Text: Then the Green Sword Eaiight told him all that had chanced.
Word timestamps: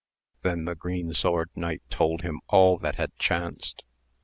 Then 0.41 0.65
the 0.65 0.73
Green 0.73 1.13
Sword 1.13 1.51
Eaiight 1.55 1.81
told 1.91 2.23
him 2.23 2.41
all 2.49 2.79
that 2.79 2.95
had 2.95 3.15
chanced. 3.19 3.83